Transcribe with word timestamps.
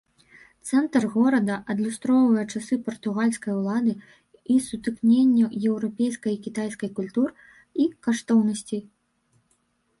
Цэнтр 0.67 1.03
горада 1.15 1.57
адлюстроўвае 1.73 2.45
часы 2.53 2.77
партугальскай 2.87 3.53
улады 3.59 3.93
і 4.55 4.57
сутыкненне 4.71 5.45
еўрапейскай 5.73 6.33
і 6.37 6.43
кітайскай 6.49 6.89
культур 7.01 7.29
і 7.85 7.91
каштоўнасцей. 8.09 8.81